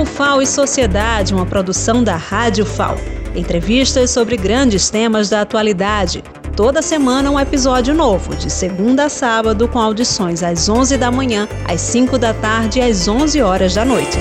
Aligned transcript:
O 0.00 0.06
FAO 0.06 0.40
e 0.40 0.46
Sociedade, 0.46 1.34
uma 1.34 1.44
produção 1.44 2.02
da 2.02 2.16
Rádio 2.16 2.64
FAO. 2.64 2.96
Entrevistas 3.36 4.10
sobre 4.10 4.34
grandes 4.34 4.88
temas 4.88 5.28
da 5.28 5.42
atualidade. 5.42 6.24
Toda 6.56 6.80
semana 6.80 7.30
um 7.30 7.38
episódio 7.38 7.92
novo, 7.92 8.34
de 8.34 8.48
segunda 8.50 9.04
a 9.04 9.08
sábado, 9.10 9.68
com 9.68 9.78
audições 9.78 10.42
às 10.42 10.70
11 10.70 10.96
da 10.96 11.10
manhã, 11.10 11.46
às 11.68 11.82
5 11.82 12.16
da 12.16 12.32
tarde 12.32 12.78
e 12.78 12.82
às 12.82 13.06
11 13.06 13.42
horas 13.42 13.74
da 13.74 13.84
noite. 13.84 14.16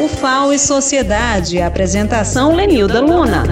O 0.00 0.08
FAO 0.08 0.52
e 0.52 0.58
Sociedade, 0.58 1.62
apresentação 1.62 2.52
Lenilda 2.52 3.00
Luna. 3.00 3.44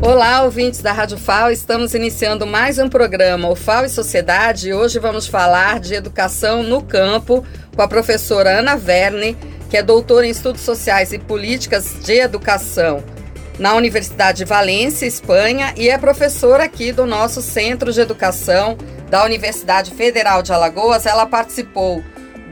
Olá, 0.00 0.44
ouvintes 0.44 0.80
da 0.80 0.92
Rádio 0.92 1.18
FAO, 1.18 1.50
estamos 1.50 1.92
iniciando 1.92 2.46
mais 2.46 2.78
um 2.78 2.88
programa, 2.88 3.50
o 3.50 3.54
FAO 3.54 3.84
e 3.84 3.90
Sociedade, 3.90 4.70
e 4.70 4.72
hoje 4.72 4.98
vamos 4.98 5.26
falar 5.26 5.78
de 5.78 5.92
educação 5.92 6.62
no 6.62 6.80
campo 6.80 7.44
com 7.76 7.82
a 7.82 7.88
professora 7.88 8.60
Ana 8.60 8.76
Verne, 8.76 9.36
que 9.68 9.76
é 9.76 9.82
doutora 9.82 10.26
em 10.26 10.30
Estudos 10.30 10.62
Sociais 10.62 11.12
e 11.12 11.18
Políticas 11.18 11.96
de 12.04 12.14
Educação 12.14 13.02
na 13.58 13.74
Universidade 13.74 14.38
de 14.38 14.44
Valência, 14.44 15.04
Espanha, 15.04 15.74
e 15.76 15.88
é 15.88 15.98
professora 15.98 16.64
aqui 16.64 16.92
do 16.92 17.06
nosso 17.06 17.42
Centro 17.42 17.92
de 17.92 18.00
Educação 18.00 18.78
da 19.10 19.24
Universidade 19.24 19.90
Federal 19.90 20.42
de 20.42 20.52
Alagoas. 20.52 21.06
Ela 21.06 21.26
participou 21.26 22.02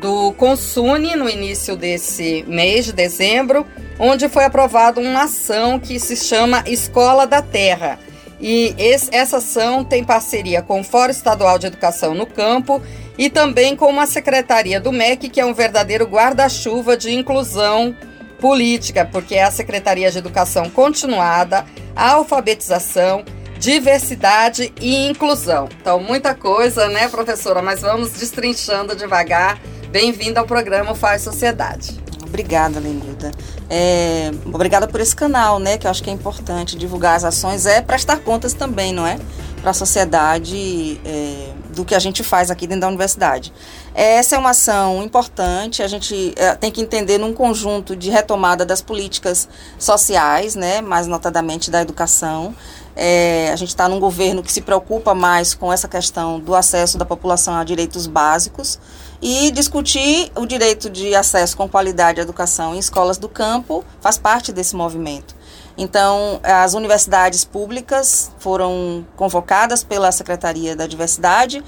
do 0.00 0.32
Consune 0.32 1.14
no 1.14 1.28
início 1.28 1.76
desse 1.76 2.44
mês 2.48 2.86
de 2.86 2.92
dezembro 2.92 3.66
onde 3.98 4.28
foi 4.28 4.44
aprovada 4.44 5.00
uma 5.00 5.24
ação 5.24 5.78
que 5.78 5.98
se 5.98 6.16
chama 6.16 6.62
Escola 6.66 7.26
da 7.26 7.40
Terra. 7.40 7.98
E 8.40 8.74
esse, 8.78 9.14
essa 9.14 9.38
ação 9.38 9.84
tem 9.84 10.04
parceria 10.04 10.62
com 10.62 10.80
o 10.80 10.84
Fórum 10.84 11.10
Estadual 11.10 11.58
de 11.58 11.66
Educação 11.66 12.14
no 12.14 12.26
Campo 12.26 12.82
e 13.16 13.30
também 13.30 13.74
com 13.74 13.86
uma 13.86 14.06
secretaria 14.06 14.80
do 14.80 14.92
MEC, 14.92 15.28
que 15.28 15.40
é 15.40 15.46
um 15.46 15.54
verdadeiro 15.54 16.04
guarda-chuva 16.04 16.96
de 16.96 17.12
inclusão 17.12 17.96
política, 18.38 19.08
porque 19.10 19.34
é 19.34 19.44
a 19.44 19.50
Secretaria 19.50 20.10
de 20.10 20.18
Educação 20.18 20.68
Continuada, 20.68 21.64
Alfabetização, 21.94 23.24
Diversidade 23.58 24.72
e 24.80 25.08
Inclusão. 25.08 25.68
Então, 25.80 25.98
muita 25.98 26.34
coisa, 26.34 26.88
né, 26.88 27.08
professora? 27.08 27.62
Mas 27.62 27.80
vamos 27.80 28.12
destrinchando 28.12 28.94
devagar. 28.94 29.58
Bem-vinda 29.90 30.40
ao 30.40 30.46
programa 30.46 30.94
Faz 30.94 31.22
Sociedade. 31.22 32.05
Obrigada, 32.36 32.78
Lenilda. 32.78 33.32
É, 33.70 34.30
obrigada 34.44 34.86
por 34.86 35.00
esse 35.00 35.16
canal, 35.16 35.58
né? 35.58 35.78
Que 35.78 35.86
eu 35.86 35.90
acho 35.90 36.02
que 36.02 36.10
é 36.10 36.12
importante 36.12 36.76
divulgar 36.76 37.16
as 37.16 37.24
ações, 37.24 37.64
é 37.64 37.80
prestar 37.80 38.18
contas 38.18 38.52
também, 38.52 38.92
não 38.92 39.06
é? 39.06 39.18
Para 39.62 39.70
a 39.70 39.74
sociedade 39.74 41.00
é, 41.02 41.52
do 41.76 41.84
que 41.84 41.94
a 41.94 41.98
gente 41.98 42.24
faz 42.24 42.50
aqui 42.50 42.66
dentro 42.66 42.80
da 42.80 42.88
universidade. 42.88 43.52
Essa 43.94 44.34
é 44.34 44.38
uma 44.38 44.50
ação 44.50 45.02
importante, 45.02 45.82
a 45.82 45.86
gente 45.86 46.32
é, 46.36 46.54
tem 46.54 46.72
que 46.72 46.80
entender 46.80 47.18
num 47.18 47.34
conjunto 47.34 47.94
de 47.94 48.10
retomada 48.10 48.64
das 48.64 48.80
políticas 48.80 49.46
sociais, 49.78 50.54
né? 50.54 50.80
Mais 50.80 51.06
notadamente 51.06 51.70
da 51.70 51.82
educação. 51.82 52.54
É, 52.96 53.50
a 53.52 53.56
gente 53.56 53.68
está 53.68 53.86
num 53.90 54.00
governo 54.00 54.42
que 54.42 54.50
se 54.50 54.62
preocupa 54.62 55.14
mais 55.14 55.52
com 55.52 55.70
essa 55.70 55.86
questão 55.86 56.40
do 56.40 56.54
acesso 56.54 56.96
da 56.96 57.04
população 57.04 57.54
a 57.54 57.62
direitos 57.62 58.06
básicos 58.06 58.78
e 59.20 59.50
discutir 59.50 60.32
o 60.34 60.46
direito 60.46 60.88
de 60.88 61.14
acesso 61.14 61.58
com 61.58 61.68
qualidade 61.68 62.20
à 62.20 62.22
educação 62.22 62.74
em 62.74 62.78
escolas 62.78 63.18
do 63.18 63.28
campo 63.28 63.84
faz 64.00 64.16
parte 64.16 64.50
desse 64.50 64.74
movimento. 64.74 65.35
Então, 65.78 66.40
as 66.42 66.72
universidades 66.72 67.44
públicas 67.44 68.32
foram 68.38 69.06
convocadas 69.14 69.84
pela 69.84 70.10
Secretaria 70.10 70.74
da 70.74 70.86
Diversidade, 70.86 71.62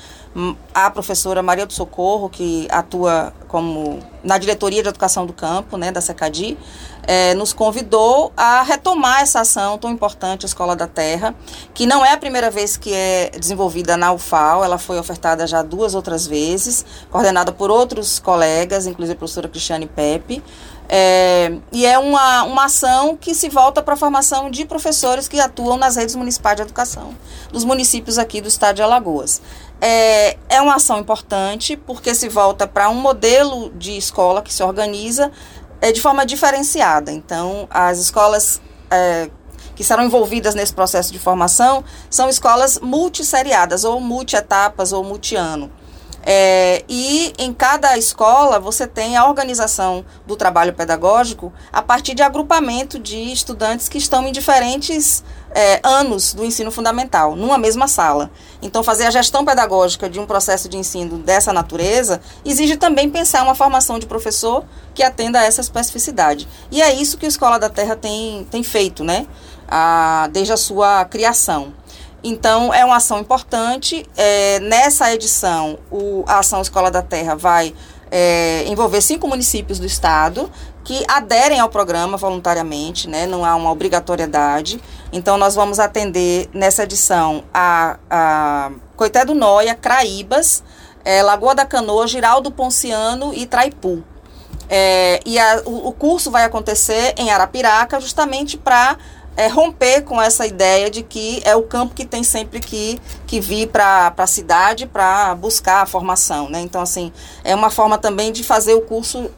a 0.75 0.91
professora 0.91 1.43
Maria 1.43 1.67
do 1.67 1.73
Socorro, 1.73 2.29
que 2.29 2.69
atua 2.71 3.33
como 3.48 3.98
na 4.23 4.37
diretoria 4.39 4.83
de 4.83 4.89
educação 4.89 5.25
do 5.27 5.33
campo, 5.33 5.77
né, 5.77 5.91
da 5.91 6.01
SECADI, 6.01 6.59
é, 7.03 7.34
nos 7.34 7.55
convidou 7.55 8.31
a 8.37 8.62
retomar 8.62 9.23
essa 9.23 9.41
ação 9.41 9.79
tão 9.79 9.91
importante, 9.91 10.45
a 10.45 10.47
Escola 10.47 10.77
da 10.77 10.87
Terra, 10.87 11.34
que 11.73 11.87
não 11.87 12.05
é 12.05 12.12
a 12.12 12.17
primeira 12.19 12.50
vez 12.50 12.77
que 12.77 12.93
é 12.93 13.31
desenvolvida 13.38 13.97
na 13.97 14.12
UFAL, 14.12 14.62
ela 14.62 14.77
foi 14.77 14.99
ofertada 14.99 15.47
já 15.47 15.62
duas 15.62 15.94
outras 15.94 16.27
vezes, 16.27 16.84
coordenada 17.11 17.50
por 17.50 17.71
outros 17.71 18.19
colegas, 18.19 18.87
inclusive 18.87 19.15
a 19.15 19.19
professora 19.19 19.49
Cristiane 19.49 19.87
Pepe, 19.87 20.43
é, 20.91 21.53
e 21.71 21.84
é 21.84 21.99
uma, 21.99 22.44
uma 22.44 22.65
ação 22.65 23.15
que 23.15 23.34
se 23.34 23.50
volta 23.50 23.83
para 23.83 23.93
a 23.93 23.97
formação 23.97 24.50
de 24.50 24.65
professores 24.65 25.28
que 25.28 25.38
atuam 25.38 25.77
nas 25.77 25.97
redes 25.97 26.15
municipais 26.15 26.56
de 26.56 26.62
educação 26.62 27.15
dos 27.53 27.62
municípios 27.62 28.17
aqui 28.17 28.41
do 28.41 28.49
estado 28.49 28.77
de 28.77 28.83
Alagoas. 28.83 29.43
É, 29.81 30.37
é 30.49 30.61
uma 30.61 30.77
ação 30.77 30.99
importante 30.99 31.77
porque 31.77 32.15
se 32.15 32.28
volta 32.28 32.66
para 32.66 32.89
um 32.91 32.94
modelo 32.94 33.71
de 33.71 33.97
escola 33.97 34.43
que 34.43 34.53
se 34.53 34.62
organiza 34.62 35.31
é, 35.81 35.93
de 35.93 36.00
forma 36.00 36.27
diferenciada. 36.27 37.12
Então, 37.12 37.69
as 37.71 37.99
escolas 37.99 38.61
é, 38.91 39.31
que 39.77 39.84
serão 39.84 40.05
envolvidas 40.05 40.55
nesse 40.56 40.72
processo 40.72 41.12
de 41.12 41.19
formação 41.21 41.84
são 42.11 42.28
escolas 42.28 42.81
multisseriadas, 42.81 43.84
ou 43.84 44.00
multietapas, 44.00 44.93
ou 44.93 45.05
multiano. 45.05 45.71
É, 46.31 46.84
e 46.87 47.33
em 47.39 47.55
cada 47.55 47.97
escola 47.97 48.61
você 48.61 48.87
tem 48.87 49.16
a 49.16 49.27
organização 49.27 50.05
do 50.27 50.37
trabalho 50.37 50.75
pedagógico 50.75 51.50
a 51.72 51.81
partir 51.81 52.12
de 52.12 52.22
agrupamento 52.22 52.99
de 52.99 53.33
estudantes 53.33 53.89
que 53.89 53.97
estão 53.97 54.28
em 54.28 54.31
diferentes 54.31 55.25
é, 55.50 55.81
anos 55.83 56.34
do 56.34 56.44
ensino 56.44 56.71
fundamental, 56.71 57.34
numa 57.34 57.56
mesma 57.56 57.88
sala. 57.88 58.31
Então, 58.61 58.83
fazer 58.83 59.06
a 59.06 59.11
gestão 59.11 59.43
pedagógica 59.43 60.06
de 60.06 60.21
um 60.21 60.27
processo 60.27 60.69
de 60.69 60.77
ensino 60.77 61.17
dessa 61.17 61.50
natureza 61.50 62.21
exige 62.44 62.77
também 62.77 63.09
pensar 63.09 63.43
uma 63.43 63.55
formação 63.55 63.99
de 63.99 64.05
professor 64.05 64.67
que 64.94 65.03
atenda 65.03 65.41
a 65.41 65.44
essa 65.44 65.62
especificidade. 65.62 66.47
E 66.71 66.83
é 66.83 66.93
isso 66.93 67.17
que 67.17 67.25
a 67.25 67.28
Escola 67.31 67.59
da 67.59 67.71
Terra 67.71 67.97
tem, 67.97 68.47
tem 68.50 68.62
feito, 68.62 69.03
né? 69.03 69.27
A, 69.67 70.28
desde 70.31 70.53
a 70.53 70.59
sua 70.59 71.06
criação. 71.06 71.72
Então, 72.23 72.75
é 72.75 72.84
uma 72.84 72.97
ação 72.97 73.21
importante. 73.21 74.05
É, 74.17 74.59
nessa 74.61 75.12
edição, 75.12 75.79
o, 75.91 76.25
a 76.27 76.41
Ação 76.41 76.61
Escola 76.61 76.91
da 76.91 77.03
Terra 77.03 77.34
vai 77.34 77.75
é, 78.11 78.65
envolver 78.67 79.01
cinco 79.01 79.29
municípios 79.29 79.79
do 79.79 79.87
estado 79.87 80.51
que 80.84 81.05
aderem 81.06 81.61
ao 81.61 81.69
programa 81.69 82.17
voluntariamente, 82.17 83.09
né? 83.09 83.27
não 83.27 83.45
há 83.45 83.55
uma 83.55 83.71
obrigatoriedade. 83.71 84.81
Então, 85.12 85.37
nós 85.37 85.55
vamos 85.55 85.79
atender 85.79 86.49
nessa 86.53 86.84
edição 86.84 87.45
a, 87.53 87.99
a 88.11 88.71
Coité 88.97 89.25
do 89.25 89.35
Noia, 89.35 89.75
Craíbas, 89.75 90.65
é, 91.05 91.23
Lagoa 91.23 91.55
da 91.55 91.65
Canoa, 91.65 92.06
Giraldo 92.06 92.50
Ponciano 92.50 93.33
e 93.35 93.47
Traipu. 93.47 94.03
É, 94.69 95.21
e 95.25 95.39
a, 95.39 95.62
o, 95.65 95.89
o 95.89 95.93
curso 95.93 96.31
vai 96.31 96.45
acontecer 96.45 97.15
em 97.17 97.31
Arapiraca, 97.31 98.00
justamente 98.00 98.56
para 98.56 98.99
é, 99.38 99.47
romper 99.47 100.03
com 100.03 100.21
essa 100.21 100.44
ideia 100.44 100.91
de 100.91 101.00
que 101.00 101.41
é 101.44 101.54
o 101.54 101.62
campo 101.62 101.94
que 101.94 102.04
tem 102.04 102.25
sempre 102.25 102.59
que, 102.59 103.00
que 103.25 103.38
vir 103.38 103.69
para 103.69 104.12
a 104.16 104.26
cidade 104.26 104.84
para 104.84 105.32
buscar 105.37 105.82
a 105.82 105.87
formação. 105.87 106.50
Né? 106.50 106.60
Então, 106.60 106.82
assim, 106.82 107.12
é 107.44 107.54
uma 107.54 107.71
forma 107.71 107.97
também 107.97 108.32
de 108.32 108.43
fazer 108.43 108.75
o 108.75 108.81
curso 108.81 109.31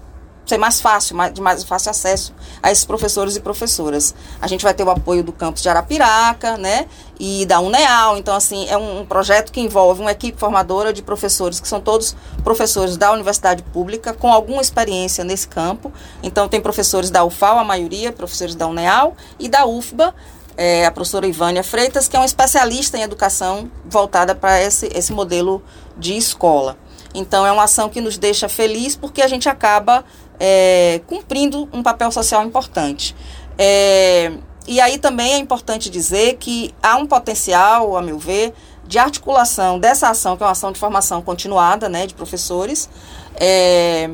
ser 0.51 0.59
mais 0.59 0.81
fácil, 0.81 1.17
mais, 1.17 1.33
de 1.33 1.41
mais 1.41 1.65
fácil 1.65 1.91
acesso 1.91 2.35
a 2.63 2.71
esses 2.71 2.85
professores 2.85 3.37
e 3.37 3.41
professoras. 3.41 4.15
A 4.41 4.47
gente 4.47 4.63
vai 4.63 4.75
ter 4.75 4.85
o 4.85 4.91
apoio 4.91 5.23
do 5.23 5.33
campus 5.33 5.63
de 5.63 5.69
Arapiraca, 5.69 6.57
né, 6.57 6.87
e 7.19 7.45
da 7.47 7.61
UNEAL, 7.61 8.17
então 8.17 8.35
assim, 8.35 8.67
é 8.69 8.77
um, 8.77 9.01
um 9.01 9.07
projeto 9.07 9.53
que 9.53 9.61
envolve 9.61 10.01
uma 10.01 10.13
equipe 10.13 10.39
formadora 10.39 10.93
de 10.93 11.03
professores, 11.03 11.61
que 11.61 11.69
são 11.69 11.81
todos 11.81 12.17
professores 12.43 12.97
da 12.97 13.13
universidade 13.13 13.63
pública, 13.63 14.13
com 14.13 14.33
alguma 14.33 14.63
experiência 14.63 15.23
nesse 15.23 15.47
campo, 15.47 15.93
então 16.23 16.49
tem 16.49 16.61
professores 16.61 17.11
da 17.11 17.25
UFAL, 17.25 17.59
a 17.59 17.65
maioria, 17.65 18.11
professores 18.11 18.55
da 18.55 18.67
UNEAL, 18.67 19.15
e 19.39 19.49
da 19.49 19.67
UFBA, 19.67 20.15
é, 20.57 20.87
a 20.87 20.91
professora 20.91 21.27
Ivânia 21.27 21.63
Freitas, 21.63 22.09
que 22.09 22.17
é 22.17 22.19
uma 22.19 22.27
especialista 22.27 22.99
em 22.99 23.03
educação 23.03 23.71
voltada 23.87 24.35
para 24.35 24.61
esse, 24.61 24.91
esse 24.95 25.13
modelo 25.13 25.63
de 25.97 26.17
escola. 26.17 26.77
Então, 27.15 27.47
é 27.47 27.51
uma 27.51 27.65
ação 27.65 27.89
que 27.89 28.01
nos 28.01 28.17
deixa 28.17 28.49
feliz 28.49 28.95
porque 28.95 29.23
a 29.23 29.29
gente 29.29 29.49
acaba 29.49 30.05
é, 30.41 31.03
cumprindo 31.07 31.69
um 31.71 31.83
papel 31.83 32.11
social 32.11 32.43
importante. 32.45 33.15
É, 33.59 34.33
e 34.67 34.81
aí 34.81 34.99
também 34.99 35.35
é 35.35 35.37
importante 35.37 35.91
dizer 35.91 36.37
que 36.37 36.75
há 36.83 36.97
um 36.97 37.07
potencial, 37.07 37.97
a 37.97 38.01
meu 38.01 38.19
ver, 38.19 38.55
de 38.87 38.99
articulação 38.99 39.79
dessa 39.79 40.09
ação, 40.09 40.37
que 40.37 40.43
é 40.43 40.47
uma 40.47 40.53
ação 40.53 40.73
de 40.73 40.81
formação 40.81 41.21
continuada 41.21 41.89
né, 41.89 42.07
de 42.07 42.15
professores, 42.15 42.89
é, 43.37 44.11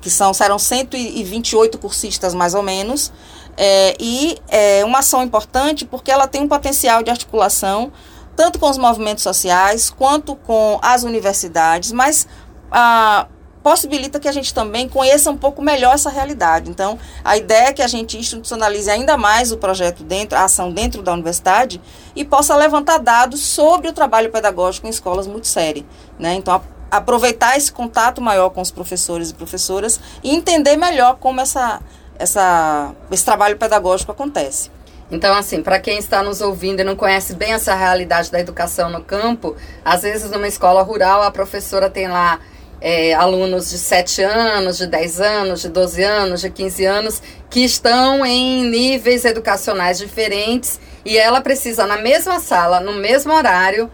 que 0.00 0.08
são, 0.08 0.32
serão 0.32 0.58
128 0.58 1.78
cursistas 1.78 2.34
mais 2.34 2.54
ou 2.54 2.62
menos, 2.62 3.12
é, 3.56 3.94
e 4.00 4.38
é 4.48 4.84
uma 4.84 5.00
ação 5.00 5.22
importante 5.22 5.84
porque 5.84 6.10
ela 6.10 6.26
tem 6.26 6.42
um 6.42 6.48
potencial 6.48 7.02
de 7.02 7.10
articulação 7.10 7.92
tanto 8.34 8.58
com 8.58 8.68
os 8.68 8.76
movimentos 8.76 9.22
sociais 9.22 9.88
quanto 9.88 10.36
com 10.36 10.78
as 10.82 11.04
universidades, 11.04 11.90
mas 11.90 12.28
ah, 12.70 13.26
possibilita 13.66 14.20
que 14.20 14.28
a 14.28 14.32
gente 14.32 14.54
também 14.54 14.88
conheça 14.88 15.28
um 15.28 15.36
pouco 15.36 15.60
melhor 15.60 15.96
essa 15.96 16.08
realidade. 16.08 16.70
Então, 16.70 16.96
a 17.24 17.36
ideia 17.36 17.70
é 17.70 17.72
que 17.72 17.82
a 17.82 17.88
gente 17.88 18.16
institucionalize 18.16 18.88
ainda 18.88 19.16
mais 19.16 19.50
o 19.50 19.56
projeto 19.56 20.04
dentro, 20.04 20.38
a 20.38 20.44
ação 20.44 20.70
dentro 20.70 21.02
da 21.02 21.12
universidade 21.12 21.82
e 22.14 22.24
possa 22.24 22.54
levantar 22.54 22.98
dados 22.98 23.40
sobre 23.40 23.88
o 23.88 23.92
trabalho 23.92 24.30
pedagógico 24.30 24.86
em 24.86 24.90
escolas 24.90 25.26
muito 25.26 25.48
sério. 25.48 25.84
Né? 26.16 26.34
Então, 26.34 26.62
aproveitar 26.88 27.56
esse 27.56 27.72
contato 27.72 28.20
maior 28.20 28.50
com 28.50 28.60
os 28.60 28.70
professores 28.70 29.30
e 29.30 29.34
professoras 29.34 29.98
e 30.22 30.32
entender 30.32 30.76
melhor 30.76 31.16
como 31.16 31.40
essa, 31.40 31.80
essa, 32.20 32.94
esse 33.10 33.24
trabalho 33.24 33.56
pedagógico 33.56 34.12
acontece. 34.12 34.70
Então, 35.10 35.34
assim, 35.34 35.60
para 35.60 35.80
quem 35.80 35.98
está 35.98 36.22
nos 36.22 36.40
ouvindo 36.40 36.82
e 36.82 36.84
não 36.84 36.94
conhece 36.94 37.34
bem 37.34 37.52
essa 37.52 37.74
realidade 37.74 38.30
da 38.30 38.38
educação 38.38 38.88
no 38.88 39.02
campo, 39.02 39.56
às 39.84 40.02
vezes 40.02 40.30
numa 40.30 40.46
escola 40.46 40.82
rural 40.82 41.20
a 41.20 41.32
professora 41.32 41.90
tem 41.90 42.06
lá 42.06 42.38
é, 42.80 43.14
alunos 43.14 43.70
de 43.70 43.78
7 43.78 44.22
anos, 44.22 44.78
de 44.78 44.86
10 44.86 45.20
anos, 45.20 45.62
de 45.62 45.68
12 45.68 46.02
anos, 46.02 46.40
de 46.40 46.50
15 46.50 46.84
anos, 46.84 47.22
que 47.48 47.64
estão 47.64 48.24
em 48.24 48.64
níveis 48.64 49.24
educacionais 49.24 49.98
diferentes 49.98 50.78
e 51.04 51.16
ela 51.16 51.40
precisa, 51.40 51.86
na 51.86 51.96
mesma 51.98 52.40
sala, 52.40 52.80
no 52.80 52.92
mesmo 52.92 53.32
horário, 53.32 53.90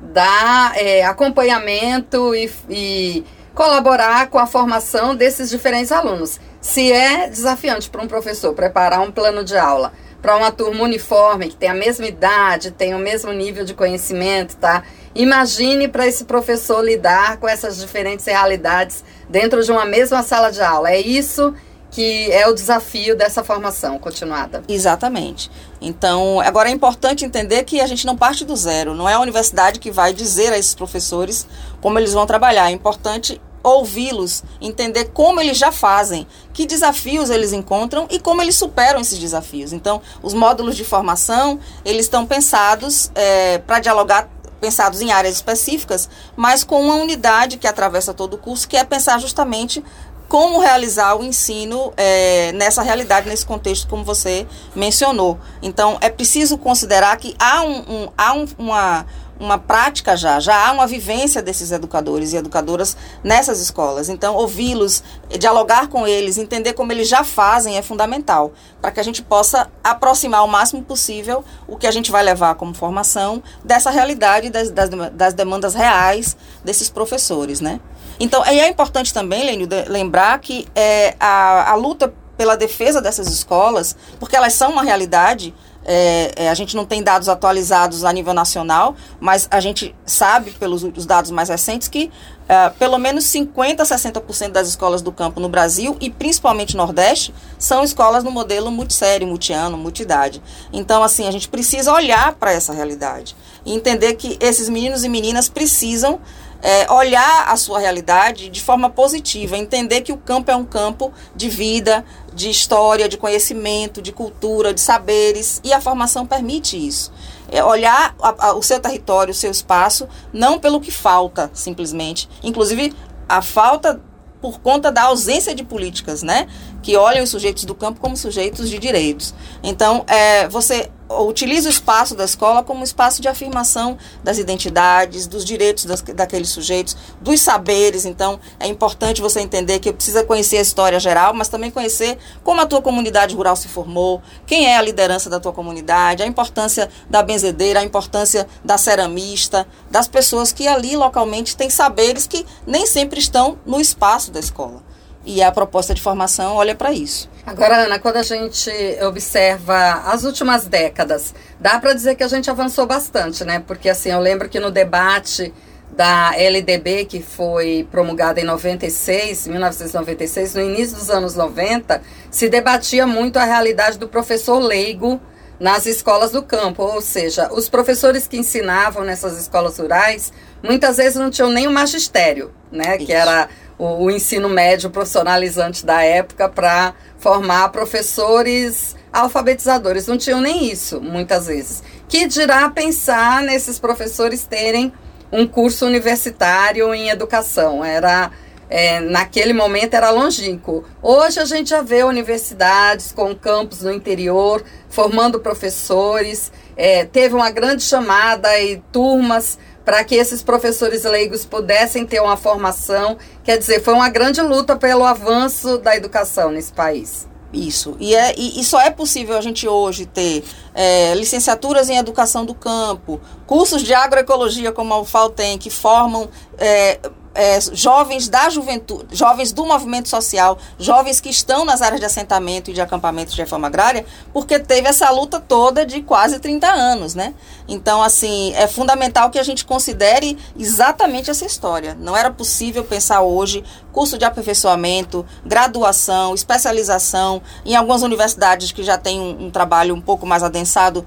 dar 0.00 0.76
é, 0.76 1.04
acompanhamento 1.04 2.34
e, 2.34 2.50
e 2.68 3.24
colaborar 3.54 4.28
com 4.28 4.38
a 4.38 4.46
formação 4.46 5.14
desses 5.14 5.48
diferentes 5.48 5.90
alunos. 5.90 6.38
Se 6.60 6.92
é 6.92 7.28
desafiante 7.28 7.88
para 7.88 8.02
um 8.02 8.08
professor 8.08 8.52
preparar 8.52 9.00
um 9.00 9.10
plano 9.10 9.44
de 9.44 9.56
aula 9.56 9.92
para 10.26 10.36
uma 10.36 10.50
turma 10.50 10.82
uniforme, 10.82 11.50
que 11.50 11.54
tem 11.54 11.68
a 11.68 11.74
mesma 11.74 12.04
idade, 12.04 12.72
tem 12.72 12.92
o 12.96 12.98
mesmo 12.98 13.30
nível 13.30 13.64
de 13.64 13.74
conhecimento, 13.74 14.56
tá? 14.56 14.82
Imagine 15.14 15.86
para 15.86 16.04
esse 16.04 16.24
professor 16.24 16.84
lidar 16.84 17.36
com 17.36 17.48
essas 17.48 17.78
diferentes 17.78 18.26
realidades 18.26 19.04
dentro 19.30 19.62
de 19.62 19.70
uma 19.70 19.84
mesma 19.84 20.24
sala 20.24 20.50
de 20.50 20.60
aula. 20.60 20.90
É 20.90 21.00
isso 21.00 21.54
que 21.92 22.28
é 22.32 22.48
o 22.48 22.52
desafio 22.52 23.16
dessa 23.16 23.44
formação 23.44 24.00
continuada. 24.00 24.64
Exatamente. 24.68 25.48
Então, 25.80 26.40
agora 26.40 26.70
é 26.70 26.72
importante 26.72 27.24
entender 27.24 27.62
que 27.62 27.80
a 27.80 27.86
gente 27.86 28.04
não 28.04 28.16
parte 28.16 28.44
do 28.44 28.56
zero. 28.56 28.94
Não 28.94 29.08
é 29.08 29.14
a 29.14 29.20
universidade 29.20 29.78
que 29.78 29.92
vai 29.92 30.12
dizer 30.12 30.52
a 30.52 30.58
esses 30.58 30.74
professores 30.74 31.46
como 31.80 32.00
eles 32.00 32.12
vão 32.12 32.26
trabalhar. 32.26 32.68
É 32.68 32.72
importante 32.72 33.40
ouvi-los, 33.70 34.44
entender 34.60 35.06
como 35.12 35.40
eles 35.40 35.58
já 35.58 35.72
fazem, 35.72 36.26
que 36.52 36.66
desafios 36.66 37.30
eles 37.30 37.52
encontram 37.52 38.06
e 38.10 38.18
como 38.18 38.40
eles 38.40 38.56
superam 38.56 39.00
esses 39.00 39.18
desafios. 39.18 39.72
Então, 39.72 40.00
os 40.22 40.32
módulos 40.32 40.76
de 40.76 40.84
formação, 40.84 41.58
eles 41.84 42.06
estão 42.06 42.24
pensados 42.26 43.10
é, 43.14 43.58
para 43.58 43.80
dialogar 43.80 44.28
pensados 44.60 45.02
em 45.02 45.12
áreas 45.12 45.34
específicas, 45.34 46.08
mas 46.34 46.64
com 46.64 46.80
uma 46.80 46.94
unidade 46.94 47.58
que 47.58 47.66
atravessa 47.66 48.14
todo 48.14 48.34
o 48.34 48.38
curso, 48.38 48.66
que 48.66 48.76
é 48.76 48.84
pensar 48.84 49.20
justamente 49.20 49.84
como 50.28 50.58
realizar 50.58 51.14
o 51.14 51.22
ensino 51.22 51.92
é, 51.96 52.52
nessa 52.52 52.82
realidade, 52.82 53.28
nesse 53.28 53.46
contexto, 53.46 53.86
como 53.86 54.02
você 54.02 54.46
mencionou. 54.74 55.38
Então, 55.62 55.98
é 56.00 56.08
preciso 56.08 56.58
considerar 56.58 57.16
que 57.16 57.34
há, 57.38 57.62
um, 57.62 57.78
um 57.88 58.08
há 58.16 58.32
um, 58.32 58.46
uma 58.58 59.06
uma 59.38 59.58
prática 59.58 60.16
já, 60.16 60.40
já 60.40 60.68
há 60.68 60.72
uma 60.72 60.86
vivência 60.86 61.42
desses 61.42 61.70
educadores 61.70 62.32
e 62.32 62.36
educadoras 62.36 62.96
nessas 63.22 63.60
escolas. 63.60 64.08
Então, 64.08 64.34
ouvi-los, 64.34 65.02
dialogar 65.38 65.88
com 65.88 66.06
eles, 66.06 66.38
entender 66.38 66.72
como 66.72 66.92
eles 66.92 67.08
já 67.08 67.22
fazem 67.22 67.76
é 67.76 67.82
fundamental, 67.82 68.52
para 68.80 68.90
que 68.90 69.00
a 69.00 69.02
gente 69.02 69.22
possa 69.22 69.70
aproximar 69.82 70.44
o 70.44 70.48
máximo 70.48 70.82
possível 70.82 71.44
o 71.68 71.76
que 71.76 71.86
a 71.86 71.90
gente 71.90 72.10
vai 72.10 72.22
levar 72.22 72.54
como 72.54 72.74
formação 72.74 73.42
dessa 73.64 73.90
realidade, 73.90 74.50
das, 74.50 74.70
das, 74.70 74.90
das 75.12 75.34
demandas 75.34 75.74
reais 75.74 76.36
desses 76.64 76.88
professores, 76.88 77.60
né? 77.60 77.80
Então, 78.18 78.42
e 78.46 78.60
é 78.60 78.68
importante 78.68 79.12
também, 79.12 79.44
Lênio, 79.44 79.68
lembrar 79.88 80.38
que 80.40 80.66
é, 80.74 81.14
a, 81.20 81.72
a 81.72 81.74
luta 81.74 82.12
pela 82.36 82.56
defesa 82.56 83.00
dessas 83.00 83.28
escolas, 83.28 83.96
porque 84.18 84.36
elas 84.36 84.52
são 84.52 84.72
uma 84.72 84.82
realidade, 84.82 85.54
é, 85.86 86.32
é, 86.34 86.50
a 86.50 86.54
gente 86.54 86.74
não 86.74 86.84
tem 86.84 87.02
dados 87.02 87.28
atualizados 87.28 88.04
a 88.04 88.12
nível 88.12 88.34
nacional, 88.34 88.96
mas 89.20 89.46
a 89.50 89.60
gente 89.60 89.94
sabe, 90.04 90.50
pelos 90.50 90.82
os 90.82 91.06
dados 91.06 91.30
mais 91.30 91.48
recentes, 91.48 91.86
que 91.86 92.10
é, 92.48 92.70
pelo 92.70 92.98
menos 92.98 93.24
50% 93.24 93.80
a 93.80 93.84
60% 93.84 94.50
das 94.50 94.68
escolas 94.68 95.00
do 95.00 95.12
campo 95.12 95.38
no 95.38 95.48
Brasil, 95.48 95.96
e 96.00 96.10
principalmente 96.10 96.76
Nordeste, 96.76 97.32
são 97.56 97.84
escolas 97.84 98.24
no 98.24 98.32
modelo 98.32 98.70
multissérie, 98.70 99.26
multiano, 99.26 99.78
multidade. 99.78 100.42
Então, 100.72 101.04
assim, 101.04 101.28
a 101.28 101.30
gente 101.30 101.48
precisa 101.48 101.92
olhar 101.92 102.34
para 102.34 102.52
essa 102.52 102.72
realidade 102.72 103.36
e 103.64 103.72
entender 103.72 104.14
que 104.14 104.36
esses 104.40 104.68
meninos 104.68 105.04
e 105.04 105.08
meninas 105.08 105.48
precisam 105.48 106.20
é, 106.62 106.90
olhar 106.92 107.48
a 107.48 107.56
sua 107.56 107.78
realidade 107.78 108.48
de 108.48 108.62
forma 108.62 108.90
positiva, 108.90 109.56
entender 109.56 110.00
que 110.00 110.12
o 110.12 110.16
campo 110.16 110.50
é 110.50 110.56
um 110.56 110.64
campo 110.64 111.12
de 111.34 111.48
vida, 111.48 112.04
de 112.34 112.50
história, 112.50 113.08
de 113.08 113.16
conhecimento, 113.16 114.02
de 114.02 114.12
cultura, 114.12 114.74
de 114.74 114.80
saberes, 114.80 115.60
e 115.64 115.72
a 115.72 115.80
formação 115.80 116.26
permite 116.26 116.76
isso. 116.76 117.12
É 117.50 117.62
olhar 117.62 118.14
a, 118.20 118.48
a, 118.48 118.54
o 118.54 118.62
seu 118.62 118.80
território, 118.80 119.30
o 119.30 119.34
seu 119.34 119.50
espaço, 119.50 120.08
não 120.32 120.58
pelo 120.58 120.80
que 120.80 120.90
falta, 120.90 121.50
simplesmente. 121.54 122.28
Inclusive, 122.42 122.92
a 123.28 123.40
falta 123.40 124.00
por 124.40 124.60
conta 124.60 124.92
da 124.92 125.02
ausência 125.04 125.54
de 125.54 125.64
políticas, 125.64 126.22
né? 126.22 126.46
Que 126.82 126.96
olham 126.96 127.24
os 127.24 127.30
sujeitos 127.30 127.64
do 127.64 127.74
campo 127.74 128.00
como 128.00 128.16
sujeitos 128.16 128.68
de 128.68 128.78
direitos. 128.78 129.34
Então, 129.62 130.04
é, 130.06 130.46
você 130.48 130.90
utiliza 131.08 131.68
o 131.68 131.70
espaço 131.70 132.14
da 132.14 132.24
escola 132.24 132.62
como 132.62 132.82
espaço 132.82 133.22
de 133.22 133.28
afirmação 133.28 133.96
das 134.24 134.38
identidades, 134.38 135.26
dos 135.26 135.44
direitos 135.44 135.84
das, 135.84 136.02
daqueles 136.02 136.48
sujeitos, 136.48 136.96
dos 137.20 137.40
saberes. 137.40 138.04
Então, 138.04 138.40
é 138.58 138.66
importante 138.66 139.20
você 139.20 139.40
entender 139.40 139.78
que 139.78 139.92
precisa 139.92 140.24
conhecer 140.24 140.58
a 140.58 140.62
história 140.62 140.98
geral, 140.98 141.32
mas 141.32 141.48
também 141.48 141.70
conhecer 141.70 142.18
como 142.42 142.60
a 142.60 142.66
tua 142.66 142.82
comunidade 142.82 143.34
rural 143.34 143.56
se 143.56 143.68
formou, 143.68 144.20
quem 144.46 144.66
é 144.66 144.76
a 144.76 144.82
liderança 144.82 145.30
da 145.30 145.40
tua 145.40 145.52
comunidade, 145.52 146.22
a 146.22 146.26
importância 146.26 146.88
da 147.08 147.22
benzedeira, 147.22 147.80
a 147.80 147.84
importância 147.84 148.46
da 148.64 148.76
ceramista, 148.76 149.66
das 149.90 150.08
pessoas 150.08 150.52
que 150.52 150.66
ali 150.66 150.96
localmente 150.96 151.56
têm 151.56 151.70
saberes 151.70 152.26
que 152.26 152.44
nem 152.66 152.86
sempre 152.86 153.18
estão 153.20 153.58
no 153.64 153.80
espaço 153.80 154.30
da 154.30 154.40
escola. 154.40 154.85
E 155.26 155.42
a 155.42 155.50
proposta 155.50 155.92
de 155.92 156.00
formação 156.00 156.54
olha 156.54 156.74
para 156.74 156.92
isso. 156.92 157.28
Agora, 157.44 157.84
Ana, 157.84 157.98
quando 157.98 158.16
a 158.16 158.22
gente 158.22 158.70
observa 159.06 160.02
as 160.06 160.22
últimas 160.22 160.66
décadas, 160.66 161.34
dá 161.58 161.80
para 161.80 161.92
dizer 161.92 162.14
que 162.14 162.22
a 162.22 162.28
gente 162.28 162.48
avançou 162.48 162.86
bastante, 162.86 163.44
né? 163.44 163.58
Porque 163.58 163.88
assim, 163.88 164.10
eu 164.10 164.20
lembro 164.20 164.48
que 164.48 164.60
no 164.60 164.70
debate 164.70 165.52
da 165.90 166.32
LDB, 166.36 167.06
que 167.06 167.20
foi 167.20 167.88
promulgada 167.90 168.40
em 168.40 168.44
96, 168.44 169.48
1996, 169.48 170.54
no 170.54 170.60
início 170.60 170.96
dos 170.96 171.10
anos 171.10 171.34
90, 171.34 172.02
se 172.30 172.48
debatia 172.48 173.06
muito 173.06 173.38
a 173.38 173.44
realidade 173.44 173.98
do 173.98 174.06
professor 174.06 174.58
leigo 174.58 175.20
nas 175.58 175.86
escolas 175.86 176.30
do 176.30 176.42
campo, 176.42 176.82
ou 176.82 177.00
seja, 177.00 177.50
os 177.52 177.68
professores 177.68 178.28
que 178.28 178.36
ensinavam 178.36 179.04
nessas 179.04 179.40
escolas 179.40 179.78
rurais 179.78 180.32
muitas 180.62 180.98
vezes 180.98 181.16
não 181.16 181.30
tinham 181.30 181.50
nem 181.50 181.66
o 181.66 181.70
magistério, 181.70 182.52
né, 182.70 182.96
Isso. 182.96 183.06
que 183.06 183.12
era 183.12 183.48
o, 183.78 184.04
o 184.04 184.10
ensino 184.10 184.48
médio 184.48 184.90
profissionalizante 184.90 185.84
da 185.84 186.02
época 186.02 186.48
para 186.48 186.94
formar 187.18 187.68
professores 187.70 188.96
alfabetizadores. 189.12 190.06
Não 190.06 190.18
tinham 190.18 190.40
nem 190.40 190.70
isso, 190.70 191.00
muitas 191.00 191.46
vezes. 191.46 191.82
Que 192.08 192.26
dirá 192.26 192.68
pensar 192.68 193.42
nesses 193.42 193.78
professores 193.78 194.44
terem 194.44 194.92
um 195.32 195.46
curso 195.46 195.86
universitário 195.86 196.94
em 196.94 197.08
educação. 197.08 197.84
Era 197.84 198.30
é, 198.68 199.00
naquele 199.00 199.52
momento 199.52 199.94
era 199.94 200.10
longínquo. 200.10 200.84
Hoje 201.02 201.38
a 201.38 201.44
gente 201.44 201.70
já 201.70 201.82
vê 201.82 202.02
universidades 202.02 203.12
com 203.12 203.34
campos 203.34 203.82
no 203.82 203.92
interior 203.92 204.64
formando 204.88 205.40
professores. 205.40 206.50
É, 206.76 207.04
teve 207.04 207.34
uma 207.34 207.50
grande 207.50 207.82
chamada 207.82 208.58
e 208.60 208.82
turmas 208.92 209.58
para 209.86 210.02
que 210.02 210.16
esses 210.16 210.42
professores 210.42 211.04
leigos 211.04 211.44
pudessem 211.44 212.04
ter 212.04 212.20
uma 212.20 212.36
formação. 212.36 213.16
Quer 213.44 213.56
dizer, 213.56 213.80
foi 213.80 213.94
uma 213.94 214.08
grande 214.08 214.42
luta 214.42 214.74
pelo 214.74 215.04
avanço 215.04 215.78
da 215.78 215.96
educação 215.96 216.50
nesse 216.50 216.72
país. 216.72 217.28
Isso. 217.52 217.96
E, 218.00 218.12
é, 218.12 218.34
e, 218.36 218.60
e, 218.60 218.64
só 218.64 218.80
é 218.80 218.90
possível 218.90 219.36
a 219.38 219.40
gente 219.40 219.68
hoje 219.68 220.04
ter 220.04 220.42
é, 220.74 221.14
licenciaturas 221.14 221.88
em 221.88 221.96
educação 221.96 222.44
do 222.44 222.52
campo, 222.52 223.20
cursos 223.46 223.82
de 223.82 223.94
agroecologia 223.94 224.72
como 224.72 224.92
a 224.92 225.00
UFAL 225.00 225.30
tem, 225.30 225.56
que 225.56 225.70
formam 225.70 226.28
é, 226.58 226.98
é, 227.36 227.60
jovens 227.72 228.28
da 228.28 228.48
juventude, 228.48 229.14
jovens 229.14 229.52
do 229.52 229.64
movimento 229.64 230.08
social, 230.08 230.58
jovens 230.78 231.20
que 231.20 231.28
estão 231.28 231.64
nas 231.64 231.82
áreas 231.82 232.00
de 232.00 232.06
assentamento 232.06 232.70
e 232.70 232.74
de 232.74 232.80
acampamento 232.80 233.32
de 233.32 233.36
reforma 233.38 233.66
agrária, 233.66 234.04
porque 234.32 234.58
teve 234.58 234.88
essa 234.88 235.10
luta 235.10 235.38
toda 235.38 235.84
de 235.84 236.02
quase 236.02 236.38
30 236.38 236.66
anos, 236.66 237.14
né? 237.14 237.34
Então, 237.68 238.02
assim, 238.02 238.52
é 238.54 238.66
fundamental 238.66 239.30
que 239.30 239.38
a 239.38 239.42
gente 239.42 239.64
considere 239.64 240.38
exatamente 240.58 241.30
essa 241.30 241.44
história. 241.44 241.96
Não 241.98 242.16
era 242.16 242.30
possível 242.30 242.84
pensar 242.84 243.20
hoje 243.22 243.62
curso 243.92 244.18
de 244.18 244.26
aperfeiçoamento, 244.26 245.24
graduação, 245.44 246.34
especialização, 246.34 247.40
em 247.64 247.74
algumas 247.74 248.02
universidades 248.02 248.70
que 248.70 248.82
já 248.82 248.98
têm 248.98 249.18
um, 249.18 249.46
um 249.46 249.50
trabalho 249.50 249.94
um 249.94 250.00
pouco 250.02 250.26
mais 250.26 250.42
adensado, 250.42 251.04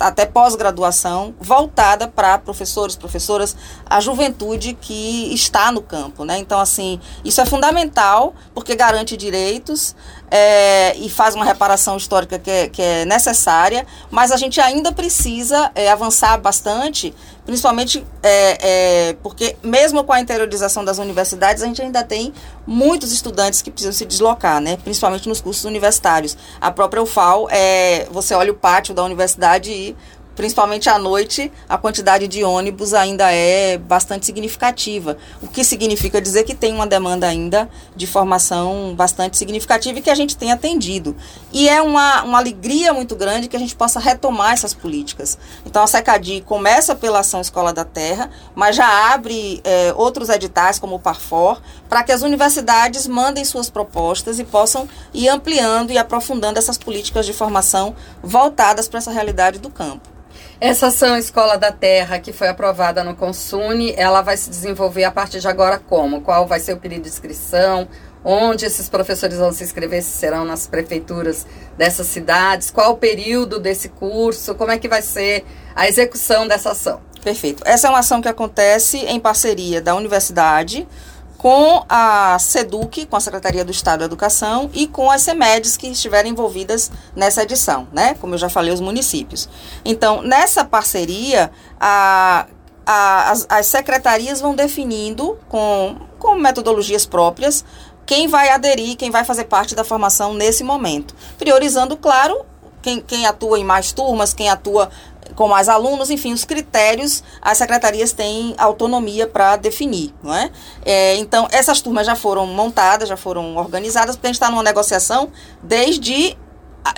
até 0.00 0.24
pós-graduação, 0.24 1.34
voltada 1.38 2.08
para 2.08 2.38
professores, 2.38 2.96
professoras, 2.96 3.56
a 3.84 4.00
juventude 4.00 4.74
que 4.74 5.32
está 5.34 5.70
no 5.70 5.82
campo, 5.82 6.24
né? 6.24 6.38
Então, 6.38 6.58
assim, 6.58 7.00
isso 7.24 7.40
é 7.40 7.46
fundamental 7.46 8.34
porque 8.54 8.74
garante 8.74 9.16
direitos 9.16 9.94
é, 10.30 10.96
e 10.96 11.08
faz 11.08 11.34
uma 11.34 11.44
reparação 11.44 11.96
histórica 11.96 12.38
que 12.38 12.50
é, 12.50 12.68
que 12.68 12.82
é 12.82 13.04
necessária, 13.04 13.86
mas 14.10 14.32
a 14.32 14.36
gente 14.36 14.60
ainda 14.60 14.92
precisa 14.92 15.70
é, 15.74 15.90
avançar 15.90 16.38
bastante 16.38 17.14
principalmente 17.46 18.04
é, 18.22 18.58
é, 18.60 19.16
porque, 19.22 19.56
mesmo 19.62 20.02
com 20.02 20.12
a 20.12 20.20
interiorização 20.20 20.84
das 20.84 20.98
universidades, 20.98 21.62
a 21.62 21.66
gente 21.66 21.80
ainda 21.80 22.02
tem 22.02 22.34
muitos 22.66 23.12
estudantes 23.12 23.62
que 23.62 23.70
precisam 23.70 23.92
se 23.92 24.04
deslocar, 24.04 24.60
né? 24.60 24.76
principalmente 24.82 25.28
nos 25.28 25.40
cursos 25.40 25.64
universitários. 25.64 26.36
A 26.60 26.72
própria 26.72 27.00
UFAL, 27.00 27.48
é, 27.50 28.06
você 28.10 28.34
olha 28.34 28.50
o 28.50 28.54
pátio 28.54 28.92
da 28.92 29.04
universidade 29.04 29.70
e 29.70 29.96
principalmente 30.36 30.88
à 30.88 30.98
noite, 30.98 31.50
a 31.68 31.78
quantidade 31.78 32.28
de 32.28 32.44
ônibus 32.44 32.92
ainda 32.92 33.32
é 33.32 33.78
bastante 33.78 34.26
significativa. 34.26 35.16
O 35.42 35.48
que 35.48 35.64
significa 35.64 36.20
dizer 36.20 36.44
que 36.44 36.54
tem 36.54 36.74
uma 36.74 36.86
demanda 36.86 37.26
ainda 37.26 37.68
de 37.96 38.06
formação 38.06 38.94
bastante 38.94 39.36
significativa 39.36 39.98
e 39.98 40.02
que 40.02 40.10
a 40.10 40.14
gente 40.14 40.36
tem 40.36 40.52
atendido. 40.52 41.16
E 41.52 41.68
é 41.68 41.80
uma, 41.80 42.22
uma 42.22 42.38
alegria 42.38 42.92
muito 42.92 43.16
grande 43.16 43.48
que 43.48 43.56
a 43.56 43.58
gente 43.58 43.74
possa 43.74 43.98
retomar 43.98 44.52
essas 44.52 44.74
políticas. 44.74 45.38
Então 45.64 45.82
a 45.82 45.86
SECADI 45.86 46.42
começa 46.42 46.94
pela 46.94 47.20
ação 47.20 47.40
Escola 47.40 47.72
da 47.72 47.84
Terra, 47.84 48.30
mas 48.54 48.76
já 48.76 49.14
abre 49.14 49.60
é, 49.64 49.94
outros 49.96 50.28
editais, 50.28 50.78
como 50.78 50.96
o 50.96 50.98
Parfor, 50.98 51.62
para 51.88 52.02
que 52.02 52.12
as 52.12 52.20
universidades 52.20 53.06
mandem 53.06 53.44
suas 53.44 53.70
propostas 53.70 54.38
e 54.38 54.44
possam 54.44 54.86
ir 55.14 55.28
ampliando 55.28 55.90
e 55.90 55.98
aprofundando 55.98 56.58
essas 56.58 56.76
políticas 56.76 57.24
de 57.24 57.32
formação 57.32 57.96
voltadas 58.22 58.86
para 58.86 58.98
essa 58.98 59.10
realidade 59.10 59.58
do 59.58 59.70
campo. 59.70 60.16
Essa 60.58 60.86
ação 60.86 61.18
Escola 61.18 61.58
da 61.58 61.70
Terra, 61.70 62.18
que 62.18 62.32
foi 62.32 62.48
aprovada 62.48 63.04
no 63.04 63.14
Consune, 63.14 63.92
ela 63.94 64.22
vai 64.22 64.38
se 64.38 64.48
desenvolver 64.48 65.04
a 65.04 65.10
partir 65.10 65.38
de 65.38 65.46
agora 65.46 65.78
como? 65.78 66.22
Qual 66.22 66.46
vai 66.46 66.58
ser 66.58 66.72
o 66.72 66.78
período 66.78 67.02
de 67.02 67.10
inscrição? 67.10 67.86
Onde 68.24 68.64
esses 68.64 68.88
professores 68.88 69.36
vão 69.36 69.52
se 69.52 69.62
inscrever? 69.62 70.02
Se 70.02 70.18
serão 70.18 70.46
nas 70.46 70.66
prefeituras 70.66 71.46
dessas 71.76 72.06
cidades? 72.06 72.70
Qual 72.70 72.92
o 72.92 72.96
período 72.96 73.60
desse 73.60 73.90
curso? 73.90 74.54
Como 74.54 74.70
é 74.70 74.78
que 74.78 74.88
vai 74.88 75.02
ser 75.02 75.44
a 75.74 75.86
execução 75.86 76.48
dessa 76.48 76.70
ação? 76.70 77.02
Perfeito. 77.22 77.62
Essa 77.66 77.88
é 77.88 77.90
uma 77.90 77.98
ação 77.98 78.22
que 78.22 78.28
acontece 78.28 78.96
em 78.98 79.20
parceria 79.20 79.82
da 79.82 79.94
universidade, 79.94 80.88
com 81.36 81.84
a 81.88 82.38
SEDUC, 82.38 83.06
com 83.06 83.16
a 83.16 83.20
Secretaria 83.20 83.64
do 83.64 83.70
Estado 83.70 84.00
da 84.00 84.04
Educação, 84.06 84.70
e 84.72 84.86
com 84.86 85.10
as 85.10 85.22
CEMEDs 85.22 85.76
que 85.76 85.88
estiverem 85.88 86.32
envolvidas 86.32 86.90
nessa 87.14 87.42
edição, 87.42 87.86
né? 87.92 88.14
Como 88.20 88.34
eu 88.34 88.38
já 88.38 88.48
falei, 88.48 88.72
os 88.72 88.80
municípios. 88.80 89.48
Então, 89.84 90.22
nessa 90.22 90.64
parceria, 90.64 91.50
a, 91.78 92.46
a, 92.84 93.30
as, 93.30 93.46
as 93.48 93.66
secretarias 93.66 94.40
vão 94.40 94.54
definindo 94.54 95.38
com, 95.48 95.96
com 96.18 96.34
metodologias 96.34 97.04
próprias 97.04 97.64
quem 98.06 98.28
vai 98.28 98.50
aderir, 98.50 98.96
quem 98.96 99.10
vai 99.10 99.24
fazer 99.24 99.44
parte 99.44 99.74
da 99.74 99.82
formação 99.82 100.32
nesse 100.32 100.62
momento. 100.62 101.14
Priorizando, 101.36 101.96
claro, 101.96 102.46
quem, 102.80 103.00
quem 103.00 103.26
atua 103.26 103.58
em 103.58 103.64
mais 103.64 103.92
turmas, 103.92 104.32
quem 104.32 104.48
atua 104.48 104.88
com 105.34 105.48
mais 105.48 105.68
alunos, 105.68 106.10
enfim, 106.10 106.32
os 106.32 106.44
critérios 106.44 107.22
as 107.40 107.58
secretarias 107.58 108.12
têm 108.12 108.54
autonomia 108.58 109.26
para 109.26 109.56
definir, 109.56 110.14
não 110.22 110.34
é? 110.34 110.50
é? 110.84 111.16
Então, 111.16 111.48
essas 111.50 111.80
turmas 111.80 112.06
já 112.06 112.16
foram 112.16 112.46
montadas, 112.46 113.08
já 113.08 113.16
foram 113.16 113.56
organizadas, 113.56 114.16
porque 114.16 114.26
a 114.26 114.30
gente 114.30 114.36
está 114.36 114.50
numa 114.50 114.62
negociação 114.62 115.30
desde 115.62 116.36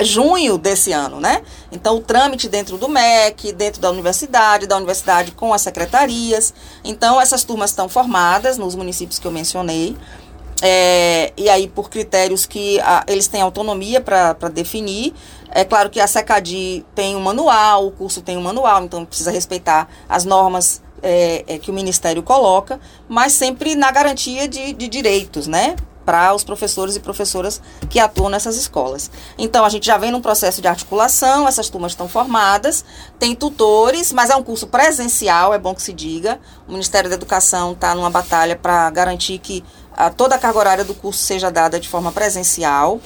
junho 0.02 0.58
desse 0.58 0.92
ano, 0.92 1.20
né? 1.20 1.42
Então, 1.72 1.96
o 1.96 2.00
trâmite 2.00 2.48
dentro 2.48 2.76
do 2.76 2.88
MEC, 2.88 3.52
dentro 3.52 3.80
da 3.80 3.90
universidade, 3.90 4.66
da 4.66 4.76
universidade 4.76 5.32
com 5.32 5.52
as 5.52 5.62
secretarias. 5.62 6.52
Então, 6.84 7.20
essas 7.20 7.44
turmas 7.44 7.70
estão 7.70 7.88
formadas 7.88 8.58
nos 8.58 8.74
municípios 8.74 9.18
que 9.18 9.26
eu 9.26 9.30
mencionei. 9.30 9.96
É, 10.60 11.32
e 11.36 11.48
aí, 11.48 11.68
por 11.68 11.88
critérios 11.88 12.44
que 12.44 12.80
a, 12.80 13.04
eles 13.06 13.28
têm 13.28 13.40
autonomia 13.40 14.00
para 14.00 14.48
definir, 14.52 15.14
é 15.50 15.64
claro 15.64 15.90
que 15.90 16.00
a 16.00 16.06
SECADI 16.06 16.84
tem 16.94 17.16
um 17.16 17.20
manual, 17.20 17.86
o 17.86 17.90
curso 17.90 18.20
tem 18.20 18.36
um 18.36 18.42
manual, 18.42 18.84
então 18.84 19.04
precisa 19.04 19.30
respeitar 19.30 19.88
as 20.08 20.24
normas 20.24 20.82
é, 21.02 21.44
é, 21.46 21.58
que 21.58 21.70
o 21.70 21.74
Ministério 21.74 22.22
coloca, 22.22 22.80
mas 23.08 23.32
sempre 23.32 23.74
na 23.74 23.90
garantia 23.90 24.48
de, 24.48 24.72
de 24.72 24.88
direitos, 24.88 25.46
né? 25.46 25.76
Para 26.04 26.34
os 26.34 26.42
professores 26.42 26.96
e 26.96 27.00
professoras 27.00 27.60
que 27.90 28.00
atuam 28.00 28.30
nessas 28.30 28.56
escolas. 28.56 29.10
Então, 29.36 29.62
a 29.62 29.68
gente 29.68 29.86
já 29.86 29.98
vem 29.98 30.10
num 30.10 30.22
processo 30.22 30.62
de 30.62 30.66
articulação, 30.66 31.46
essas 31.46 31.68
turmas 31.68 31.92
estão 31.92 32.08
formadas, 32.08 32.82
tem 33.18 33.34
tutores, 33.34 34.10
mas 34.10 34.30
é 34.30 34.36
um 34.36 34.42
curso 34.42 34.68
presencial, 34.68 35.52
é 35.52 35.58
bom 35.58 35.74
que 35.74 35.82
se 35.82 35.92
diga. 35.92 36.40
O 36.66 36.72
Ministério 36.72 37.10
da 37.10 37.16
Educação 37.16 37.72
está 37.72 37.94
numa 37.94 38.08
batalha 38.08 38.56
para 38.56 38.88
garantir 38.88 39.38
que 39.38 39.62
a, 39.94 40.08
toda 40.08 40.36
a 40.36 40.38
carga 40.38 40.58
horária 40.58 40.84
do 40.84 40.94
curso 40.94 41.20
seja 41.20 41.50
dada 41.50 41.78
de 41.78 41.88
forma 41.88 42.10
presencial 42.10 43.00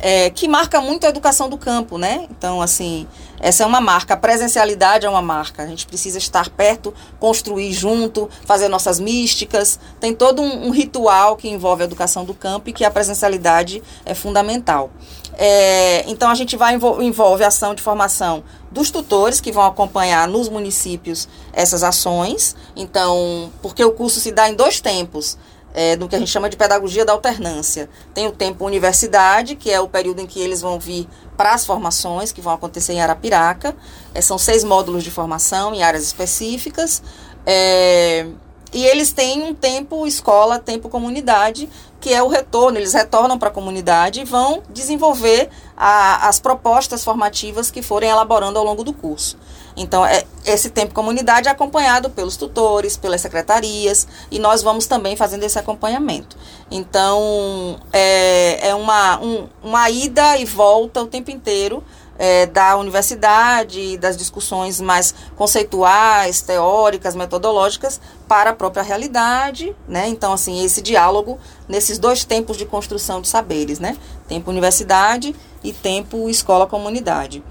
é, 0.00 0.30
que 0.30 0.46
marca 0.46 0.80
muito 0.80 1.06
a 1.06 1.08
educação 1.08 1.48
do 1.48 1.58
campo, 1.58 1.98
né? 1.98 2.26
Então, 2.30 2.62
assim, 2.62 3.06
essa 3.40 3.64
é 3.64 3.66
uma 3.66 3.80
marca, 3.80 4.14
a 4.14 4.16
presencialidade 4.16 5.06
é 5.06 5.08
uma 5.08 5.22
marca. 5.22 5.62
A 5.62 5.66
gente 5.66 5.86
precisa 5.86 6.18
estar 6.18 6.48
perto, 6.50 6.94
construir 7.18 7.72
junto, 7.72 8.28
fazer 8.44 8.68
nossas 8.68 9.00
místicas. 9.00 9.78
Tem 10.00 10.14
todo 10.14 10.40
um, 10.40 10.68
um 10.68 10.70
ritual 10.70 11.36
que 11.36 11.48
envolve 11.48 11.82
a 11.82 11.84
educação 11.84 12.24
do 12.24 12.34
campo 12.34 12.70
e 12.70 12.72
que 12.72 12.84
a 12.84 12.90
presencialidade 12.90 13.82
é 14.04 14.14
fundamental. 14.14 14.90
É, 15.34 16.04
então, 16.08 16.30
a 16.30 16.34
gente 16.34 16.56
vai 16.56 16.74
envolve 16.74 17.44
ação 17.44 17.74
de 17.74 17.82
formação 17.82 18.42
dos 18.70 18.90
tutores 18.90 19.40
que 19.40 19.52
vão 19.52 19.64
acompanhar 19.64 20.28
nos 20.28 20.48
municípios 20.48 21.28
essas 21.52 21.82
ações. 21.82 22.56
Então, 22.76 23.52
porque 23.62 23.84
o 23.84 23.92
curso 23.92 24.20
se 24.20 24.32
dá 24.32 24.48
em 24.48 24.54
dois 24.54 24.80
tempos 24.80 25.38
é, 25.74 25.96
do 25.96 26.08
que 26.08 26.16
a 26.16 26.18
gente 26.18 26.30
chama 26.30 26.48
de 26.48 26.56
pedagogia 26.56 27.04
da 27.04 27.12
alternância. 27.12 27.88
Tem 28.14 28.26
o 28.26 28.32
tempo 28.32 28.64
universidade, 28.64 29.54
que 29.56 29.70
é 29.70 29.80
o 29.80 29.88
período 29.88 30.20
em 30.20 30.26
que 30.26 30.40
eles 30.40 30.60
vão 30.60 30.78
vir 30.78 31.08
para 31.36 31.54
as 31.54 31.64
formações, 31.64 32.32
que 32.32 32.40
vão 32.40 32.52
acontecer 32.52 32.92
em 32.92 33.00
Arapiraca. 33.00 33.76
É, 34.14 34.20
são 34.20 34.38
seis 34.38 34.64
módulos 34.64 35.04
de 35.04 35.10
formação 35.10 35.74
em 35.74 35.82
áreas 35.82 36.04
específicas. 36.04 37.02
É, 37.46 38.26
e 38.72 38.84
eles 38.84 39.12
têm 39.12 39.42
um 39.44 39.54
tempo 39.54 40.06
escola, 40.06 40.58
tempo 40.58 40.88
comunidade, 40.88 41.68
que 42.00 42.12
é 42.12 42.22
o 42.22 42.28
retorno. 42.28 42.78
Eles 42.78 42.92
retornam 42.92 43.38
para 43.38 43.48
a 43.48 43.52
comunidade 43.52 44.20
e 44.20 44.24
vão 44.24 44.62
desenvolver 44.68 45.48
a, 45.76 46.28
as 46.28 46.38
propostas 46.38 47.02
formativas 47.02 47.70
que 47.70 47.80
forem 47.80 48.10
elaborando 48.10 48.58
ao 48.58 48.64
longo 48.64 48.84
do 48.84 48.92
curso. 48.92 49.38
Então, 49.78 50.04
é, 50.04 50.24
esse 50.44 50.70
tempo 50.70 50.92
comunidade 50.92 51.48
é 51.48 51.50
acompanhado 51.50 52.10
pelos 52.10 52.36
tutores, 52.36 52.96
pelas 52.96 53.20
secretarias, 53.20 54.08
e 54.30 54.38
nós 54.38 54.62
vamos 54.62 54.86
também 54.86 55.16
fazendo 55.16 55.44
esse 55.44 55.58
acompanhamento. 55.58 56.36
Então, 56.70 57.78
é, 57.92 58.68
é 58.68 58.74
uma, 58.74 59.20
um, 59.20 59.48
uma 59.62 59.88
ida 59.88 60.36
e 60.36 60.44
volta 60.44 61.02
o 61.02 61.06
tempo 61.06 61.30
inteiro 61.30 61.82
é, 62.18 62.46
da 62.46 62.76
universidade, 62.76 63.96
das 63.96 64.16
discussões 64.16 64.80
mais 64.80 65.14
conceituais, 65.36 66.42
teóricas, 66.42 67.14
metodológicas, 67.14 68.00
para 68.26 68.50
a 68.50 68.52
própria 68.52 68.82
realidade, 68.82 69.74
né? 69.86 70.08
Então, 70.08 70.32
assim, 70.32 70.64
esse 70.64 70.82
diálogo 70.82 71.38
nesses 71.68 71.98
dois 71.98 72.24
tempos 72.24 72.56
de 72.56 72.66
construção 72.66 73.20
de 73.20 73.28
saberes, 73.28 73.78
né? 73.78 73.96
Tempo 74.26 74.50
universidade 74.50 75.34
e 75.62 75.72
tempo 75.72 76.28
escola-comunidade. 76.28 77.42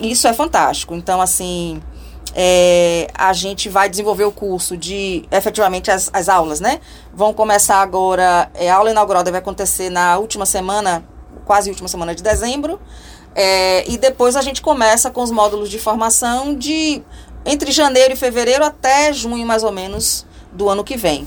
Isso 0.00 0.28
é 0.28 0.32
fantástico. 0.32 0.94
Então, 0.94 1.20
assim, 1.20 1.82
é, 2.34 3.08
a 3.14 3.32
gente 3.32 3.68
vai 3.68 3.88
desenvolver 3.88 4.24
o 4.24 4.32
curso 4.32 4.76
de 4.76 5.24
efetivamente 5.30 5.90
as, 5.90 6.10
as 6.12 6.28
aulas, 6.28 6.60
né? 6.60 6.80
Vão 7.12 7.32
começar 7.32 7.80
agora, 7.80 8.50
é, 8.54 8.70
a 8.70 8.76
aula 8.76 8.90
inaugural 8.90 9.22
deve 9.22 9.38
acontecer 9.38 9.90
na 9.90 10.18
última 10.18 10.46
semana, 10.46 11.04
quase 11.44 11.70
última 11.70 11.88
semana 11.88 12.14
de 12.14 12.22
dezembro. 12.22 12.80
É, 13.34 13.88
e 13.90 13.96
depois 13.96 14.36
a 14.36 14.42
gente 14.42 14.60
começa 14.62 15.10
com 15.10 15.22
os 15.22 15.30
módulos 15.30 15.68
de 15.70 15.78
formação 15.78 16.54
de 16.54 17.02
entre 17.44 17.70
janeiro 17.70 18.12
e 18.12 18.16
fevereiro 18.16 18.64
até 18.64 19.12
junho, 19.12 19.46
mais 19.46 19.62
ou 19.62 19.72
menos, 19.72 20.26
do 20.52 20.68
ano 20.68 20.84
que 20.84 20.96
vem. 20.96 21.26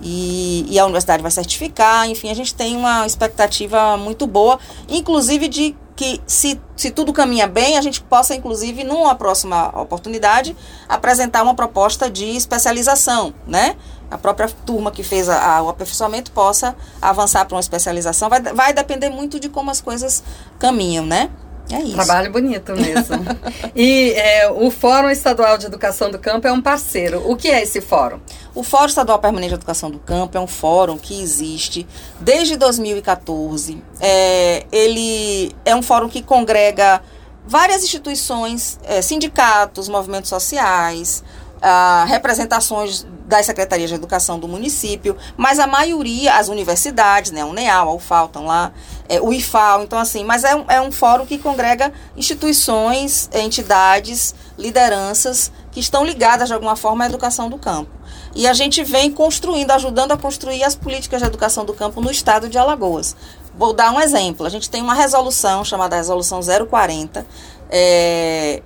E, 0.00 0.66
e, 0.68 0.78
a 0.78 0.84
universidade 0.84 1.22
vai 1.22 1.30
certificar, 1.30 2.08
enfim, 2.08 2.30
a 2.30 2.34
gente 2.34 2.54
tem 2.54 2.74
uma 2.76 3.06
expectativa 3.06 3.96
muito 3.98 4.26
boa, 4.26 4.58
inclusive 4.88 5.46
de 5.46 5.76
que 5.94 6.18
se, 6.26 6.58
se 6.74 6.90
tudo 6.90 7.12
caminha 7.12 7.46
bem, 7.46 7.76
a 7.76 7.82
gente 7.82 8.00
possa, 8.00 8.34
inclusive, 8.34 8.82
numa 8.84 9.14
próxima 9.14 9.68
oportunidade, 9.78 10.56
apresentar 10.88 11.42
uma 11.42 11.54
proposta 11.54 12.08
de 12.08 12.24
especialização, 12.24 13.34
né? 13.46 13.76
A 14.10 14.16
própria 14.16 14.48
turma 14.64 14.90
que 14.90 15.02
fez 15.02 15.28
a, 15.28 15.56
a, 15.58 15.62
o 15.62 15.68
aperfeiçoamento 15.68 16.32
possa 16.32 16.74
avançar 17.02 17.44
para 17.44 17.54
uma 17.54 17.60
especialização. 17.60 18.30
Vai, 18.30 18.40
vai 18.40 18.72
depender 18.72 19.10
muito 19.10 19.38
de 19.38 19.50
como 19.50 19.70
as 19.70 19.82
coisas 19.82 20.24
caminham, 20.58 21.04
né? 21.04 21.30
É 21.72 21.80
isso. 21.80 21.94
Trabalho 21.94 22.32
bonito 22.32 22.72
mesmo. 22.72 23.16
e 23.74 24.12
é, 24.12 24.50
o 24.50 24.70
Fórum 24.70 25.08
Estadual 25.08 25.56
de 25.56 25.66
Educação 25.66 26.10
do 26.10 26.18
Campo 26.18 26.46
é 26.46 26.52
um 26.52 26.60
parceiro. 26.60 27.22
O 27.30 27.36
que 27.36 27.48
é 27.48 27.62
esse 27.62 27.80
fórum? 27.80 28.20
O 28.54 28.62
Fórum 28.62 28.86
Estadual 28.86 29.18
Permanente 29.18 29.50
de 29.50 29.54
Educação 29.54 29.90
do 29.90 29.98
Campo 29.98 30.36
é 30.36 30.40
um 30.40 30.46
fórum 30.46 30.98
que 30.98 31.20
existe 31.20 31.86
desde 32.20 32.56
2014. 32.56 33.82
É, 34.00 34.66
ele 34.72 35.52
é 35.64 35.74
um 35.74 35.82
fórum 35.82 36.08
que 36.08 36.22
congrega 36.22 37.00
várias 37.46 37.82
instituições, 37.82 38.78
é, 38.84 39.00
sindicatos, 39.02 39.88
movimentos 39.88 40.28
sociais, 40.28 41.22
ah, 41.62 42.04
representações 42.08 43.06
das 43.26 43.46
secretarias 43.46 43.90
de 43.90 43.94
educação 43.94 44.38
do 44.38 44.48
município, 44.48 45.16
mas 45.36 45.58
a 45.58 45.66
maioria, 45.66 46.34
as 46.34 46.48
universidades, 46.48 47.30
né, 47.30 47.42
a 47.42 47.46
UNEAL, 47.46 47.88
a 47.88 47.94
UFAL 47.94 48.26
estão 48.26 48.46
lá, 48.46 48.72
é, 49.10 49.20
o 49.20 49.32
IFAL, 49.32 49.82
então 49.82 49.98
assim, 49.98 50.22
mas 50.22 50.44
é 50.44 50.54
um, 50.54 50.64
é 50.68 50.80
um 50.80 50.92
fórum 50.92 51.26
que 51.26 51.36
congrega 51.36 51.92
instituições, 52.16 53.28
entidades, 53.34 54.32
lideranças 54.56 55.50
que 55.72 55.80
estão 55.80 56.04
ligadas 56.04 56.46
de 56.46 56.54
alguma 56.54 56.76
forma 56.76 57.02
à 57.02 57.08
educação 57.08 57.50
do 57.50 57.58
campo. 57.58 57.90
E 58.36 58.46
a 58.46 58.52
gente 58.52 58.84
vem 58.84 59.10
construindo, 59.10 59.72
ajudando 59.72 60.12
a 60.12 60.16
construir 60.16 60.62
as 60.62 60.76
políticas 60.76 61.20
de 61.20 61.26
educação 61.26 61.64
do 61.64 61.74
campo 61.74 62.00
no 62.00 62.08
estado 62.08 62.48
de 62.48 62.56
Alagoas. 62.56 63.16
Vou 63.52 63.72
dar 63.72 63.90
um 63.90 64.00
exemplo. 64.00 64.46
A 64.46 64.48
gente 64.48 64.70
tem 64.70 64.80
uma 64.80 64.94
resolução 64.94 65.64
chamada 65.64 65.96
Resolução 65.96 66.38
040, 66.40 67.26
é, 67.68 68.62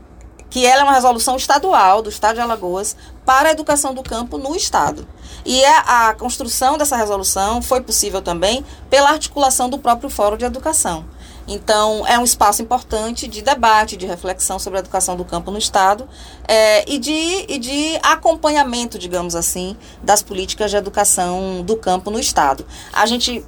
que 0.51 0.67
ela 0.67 0.83
é 0.83 0.85
uma 0.85 0.93
resolução 0.93 1.37
estadual 1.37 2.03
do 2.03 2.11
estado 2.11 2.35
de 2.35 2.43
Alagoas 2.43 2.95
para 3.25 3.49
a 3.49 3.53
educação 3.53 3.95
do 3.95 4.03
campo 4.03 4.37
no 4.37 4.55
estado. 4.55 5.09
E 5.45 5.65
a, 5.65 6.09
a 6.09 6.15
construção 6.15 6.79
dessa 6.79 6.97
resolução 6.97 7.61
foi 7.61 7.81
possível 7.81 8.23
também 8.23 8.65
pela 8.89 9.11
articulação 9.11 9.69
do 9.69 9.79
próprio 9.79 10.09
Fórum 10.09 10.37
de 10.37 10.45
Educação. 10.45 11.05
Então, 11.47 12.07
é 12.07 12.19
um 12.19 12.25
espaço 12.25 12.63
importante 12.63 13.29
de 13.29 13.43
debate, 13.43 13.97
de 13.97 14.07
reflexão 14.07 14.59
sobre 14.59 14.79
a 14.79 14.81
educação 14.81 15.15
do 15.15 15.25
campo 15.25 15.51
no 15.51 15.59
Estado 15.59 16.09
é, 16.49 16.91
e, 16.91 16.99
de, 16.99 17.45
e 17.49 17.59
de 17.59 17.99
acompanhamento, 18.03 18.99
digamos 18.99 19.35
assim, 19.35 19.77
das 20.03 20.23
políticas 20.23 20.71
de 20.71 20.77
educação 20.79 21.63
do 21.63 21.77
campo 21.77 22.11
no 22.11 22.19
Estado. 22.19 22.65
A 22.93 23.05
gente 23.05 23.45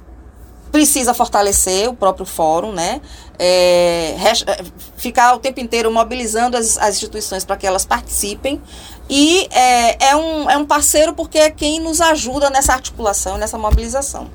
precisa 0.71 1.13
fortalecer 1.13 1.89
o 1.89 1.95
próprio 1.95 2.25
fórum, 2.25 2.71
né? 2.71 3.01
É, 3.39 4.15
é 4.15 4.63
ficar 4.97 5.35
o 5.35 5.39
tempo 5.39 5.59
inteiro 5.59 5.91
mobilizando 5.91 6.57
as, 6.57 6.77
as 6.77 6.95
instituições 6.95 7.45
para 7.45 7.55
que 7.55 7.67
elas 7.67 7.85
participem. 7.85 8.61
E 9.09 9.47
é, 9.51 10.09
é, 10.09 10.15
um, 10.15 10.49
é 10.49 10.57
um 10.57 10.65
parceiro 10.65 11.13
porque 11.13 11.37
é 11.37 11.49
quem 11.49 11.79
nos 11.79 12.01
ajuda 12.01 12.49
nessa 12.49 12.73
articulação, 12.73 13.37
nessa 13.37 13.57
mobilização. 13.57 14.29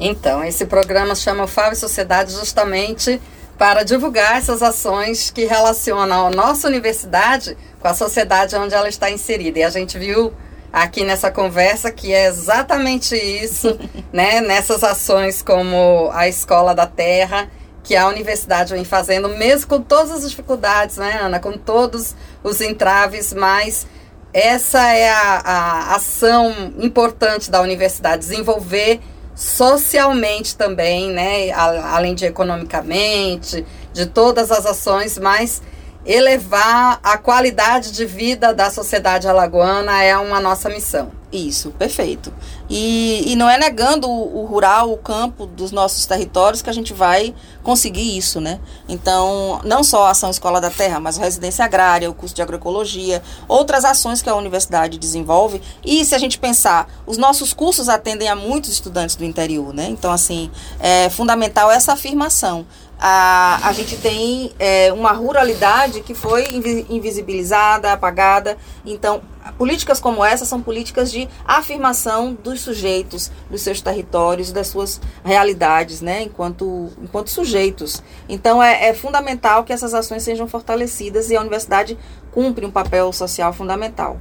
Então, 0.00 0.44
esse 0.44 0.64
programa 0.64 1.14
chama 1.14 1.44
o 1.44 1.48
FAO 1.48 1.72
e 1.72 1.76
Sociedade 1.76 2.32
justamente 2.32 3.20
para 3.58 3.82
divulgar 3.82 4.36
essas 4.36 4.62
ações 4.62 5.30
que 5.30 5.44
relacionam 5.44 6.28
a 6.28 6.30
nossa 6.30 6.68
universidade 6.68 7.56
com 7.80 7.88
a 7.88 7.94
sociedade 7.94 8.54
onde 8.54 8.74
ela 8.74 8.88
está 8.88 9.10
inserida. 9.10 9.58
E 9.58 9.64
a 9.64 9.70
gente 9.70 9.98
viu 9.98 10.32
aqui 10.72 11.04
nessa 11.04 11.30
conversa 11.30 11.90
que 11.90 12.12
é 12.12 12.26
exatamente 12.26 13.16
isso, 13.16 13.76
né? 14.12 14.40
Nessas 14.40 14.84
ações 14.84 15.42
como 15.42 16.08
a 16.12 16.28
Escola 16.28 16.72
da 16.72 16.86
Terra, 16.86 17.50
que 17.82 17.96
a 17.96 18.08
universidade 18.08 18.74
vem 18.74 18.84
fazendo, 18.84 19.28
mesmo 19.30 19.68
com 19.68 19.80
todas 19.80 20.10
as 20.10 20.28
dificuldades, 20.28 20.96
né, 20.96 21.20
Ana? 21.22 21.40
Com 21.40 21.52
todos 21.52 22.14
os 22.42 22.60
entraves, 22.60 23.32
mas 23.32 23.86
essa 24.32 24.92
é 24.92 25.10
a, 25.10 25.40
a 25.44 25.94
ação 25.94 26.72
importante 26.78 27.50
da 27.50 27.60
universidade, 27.62 28.18
desenvolver 28.18 29.00
socialmente 29.34 30.56
também, 30.56 31.10
né? 31.12 31.50
Além 31.52 32.14
de 32.14 32.26
economicamente, 32.26 33.64
de 33.92 34.06
todas 34.06 34.50
as 34.50 34.66
ações, 34.66 35.16
mas 35.16 35.62
elevar 36.04 36.98
a 37.02 37.18
qualidade 37.18 37.92
de 37.92 38.04
vida 38.04 38.54
da 38.54 38.70
sociedade 38.70 39.28
alagoana 39.28 40.02
é 40.02 40.16
uma 40.16 40.40
nossa 40.40 40.68
missão. 40.68 41.12
Isso, 41.30 41.70
perfeito. 41.72 42.32
E, 42.68 43.32
e 43.32 43.36
não 43.36 43.48
é 43.48 43.56
negando 43.56 44.08
o, 44.08 44.42
o, 44.42 44.44
rural, 44.44 44.92
o 44.92 44.98
campo 44.98 45.46
dos 45.46 45.72
nossos 45.72 46.04
territórios 46.06 46.60
que 46.60 46.68
a 46.68 46.72
gente 46.72 46.92
vai 46.92 47.34
conseguir 47.62 48.16
isso, 48.16 48.40
né? 48.40 48.60
Então, 48.88 49.60
não 49.64 49.82
só 49.82 50.06
a 50.06 50.10
ação 50.10 50.30
Escola 50.30 50.60
da 50.60 50.70
Terra, 50.70 51.00
mas 51.00 51.18
a 51.18 51.22
residência 51.22 51.64
agrária, 51.64 52.10
o 52.10 52.14
curso 52.14 52.34
de 52.34 52.42
agroecologia, 52.42 53.22
outras 53.46 53.84
ações 53.84 54.20
que 54.20 54.28
a 54.28 54.34
universidade 54.34 54.98
desenvolve. 54.98 55.62
E 55.84 56.04
se 56.04 56.14
a 56.14 56.18
gente 56.18 56.38
pensar, 56.38 56.88
os 57.06 57.16
nossos 57.16 57.52
cursos 57.52 57.88
atendem 57.88 58.28
a 58.28 58.36
muitos 58.36 58.70
estudantes 58.70 59.16
do 59.16 59.24
interior, 59.24 59.72
né? 59.72 59.88
Então, 59.88 60.12
assim, 60.12 60.50
é 60.78 61.08
fundamental 61.08 61.70
essa 61.70 61.94
afirmação 61.94 62.66
a, 63.00 63.60
a 63.68 63.72
gente 63.72 63.96
tem 63.96 64.52
é, 64.58 64.92
uma 64.92 65.12
ruralidade 65.12 66.00
que 66.00 66.14
foi 66.14 66.46
invisibilizada, 66.90 67.92
apagada. 67.92 68.58
Então, 68.84 69.22
políticas 69.56 70.00
como 70.00 70.24
essa 70.24 70.44
são 70.44 70.60
políticas 70.60 71.10
de 71.10 71.28
afirmação 71.46 72.34
dos 72.58 72.64
sujeitos, 72.64 73.30
dos 73.48 73.62
seus 73.62 73.80
territórios, 73.80 74.52
das 74.52 74.66
suas 74.66 75.00
realidades, 75.24 76.00
né, 76.00 76.22
enquanto, 76.22 76.90
enquanto 77.00 77.30
sujeitos. 77.30 78.02
Então, 78.28 78.62
é, 78.62 78.88
é 78.88 78.94
fundamental 78.94 79.64
que 79.64 79.72
essas 79.72 79.94
ações 79.94 80.22
sejam 80.22 80.48
fortalecidas 80.48 81.30
e 81.30 81.36
a 81.36 81.40
universidade 81.40 81.96
cumpre 82.32 82.66
um 82.66 82.70
papel 82.70 83.12
social 83.12 83.52
fundamental. 83.52 84.18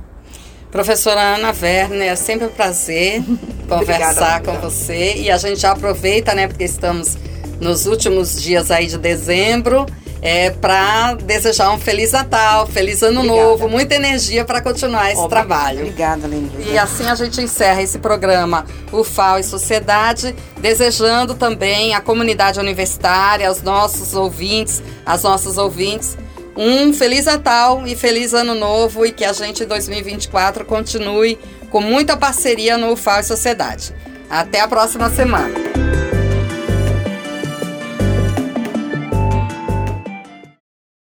Professora 0.72 1.36
Ana 1.36 1.54
Werner, 1.60 2.12
é 2.12 2.16
sempre 2.16 2.48
um 2.48 2.52
prazer 2.52 3.24
conversar 3.68 4.44
com 4.44 4.54
você. 4.60 5.16
E 5.16 5.32
a 5.32 5.38
gente 5.38 5.60
já 5.60 5.72
aproveita, 5.72 6.34
né, 6.36 6.48
porque 6.48 6.66
estamos 6.66 7.18
nos 7.60 7.88
últimos 7.88 8.42
dias 8.42 8.70
aí 8.70 8.88
de 8.88 8.98
dezembro. 8.98 9.86
É 10.22 10.50
para 10.50 11.14
desejar 11.14 11.72
um 11.72 11.80
feliz 11.80 12.12
Natal, 12.12 12.66
feliz 12.68 13.04
Ano 13.04 13.22
Obrigada. 13.22 13.42
Novo, 13.42 13.70
muita 13.70 13.96
energia 13.96 14.44
para 14.44 14.62
continuar 14.62 15.12
esse 15.12 15.20
Oba. 15.20 15.30
trabalho. 15.30 15.82
Obrigada, 15.82 16.28
Lenilda. 16.28 16.72
E 16.72 16.78
assim 16.78 17.06
a 17.06 17.16
gente 17.16 17.40
encerra 17.42 17.82
esse 17.82 18.00
programa 18.00 18.66
UFAO 18.92 19.40
e 19.40 19.44
Sociedade, 19.44 20.36
desejando 20.60 21.36
também 21.36 21.94
à 21.94 22.02
comunidade 22.02 22.60
universitária, 22.60 23.48
aos 23.48 23.62
nossos 23.62 24.14
ouvintes, 24.16 24.82
às 25.06 25.24
nossas 25.24 25.58
ouvintes, 25.58 26.18
um 26.56 26.92
feliz 26.92 27.26
Natal 27.26 27.86
e 27.86 27.96
feliz 27.96 28.34
Ano 28.34 28.56
Novo 28.56 29.06
e 29.06 29.12
que 29.12 29.24
a 29.24 29.32
gente 29.32 29.64
em 29.64 29.68
2024 29.68 30.66
continue 30.66 31.38
com 31.70 31.80
muita 31.82 32.18
parceria 32.18 32.78
no 32.78 32.94
UFAO 32.94 33.20
e 33.20 33.24
Sociedade. 33.24 33.94
Até 34.30 34.60
a 34.62 34.68
próxima 34.68 35.10
semana. 35.10 35.77